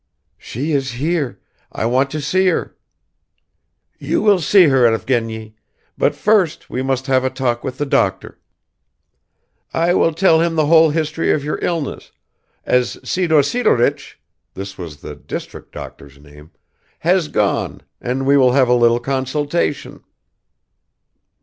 "She 0.39 0.71
is 0.71 0.93
here... 0.93 1.39
I 1.71 1.85
want 1.85 2.09
to 2.09 2.21
see 2.21 2.47
her." 2.47 2.75
"You 3.99 4.23
will 4.23 4.39
see 4.39 4.63
her, 4.63 4.83
Evgeny; 4.87 5.53
but 5.95 6.15
first 6.15 6.71
we 6.71 6.81
must 6.81 7.05
have 7.05 7.23
a 7.23 7.29
talk 7.29 7.63
with 7.63 7.77
the 7.77 7.85
doctor. 7.85 8.39
I 9.75 9.93
will 9.93 10.11
tell 10.11 10.41
him 10.41 10.55
the 10.55 10.65
whole 10.65 10.89
history 10.89 11.29
of 11.31 11.43
your 11.43 11.59
illness, 11.63 12.11
as 12.65 12.97
Sidor 13.03 13.43
Sidorich 13.43 14.17
(this 14.55 14.75
was 14.75 15.01
the 15.01 15.13
district 15.15 15.71
doctor's 15.71 16.17
name) 16.17 16.49
has 17.01 17.27
gone, 17.27 17.81
and 18.01 18.25
we 18.25 18.37
will 18.37 18.53
have 18.53 18.69
a 18.69 18.73
little 18.73 18.99
consultation." 18.99 20.03